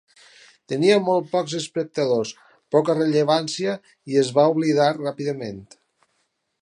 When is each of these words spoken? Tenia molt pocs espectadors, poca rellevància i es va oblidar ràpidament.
Tenia 0.71 0.95
molt 1.09 1.27
pocs 1.33 1.53
espectadors, 1.59 2.31
poca 2.77 2.95
rellevància 3.01 3.77
i 4.15 4.19
es 4.23 4.33
va 4.39 4.47
oblidar 4.55 4.89
ràpidament. 4.99 5.61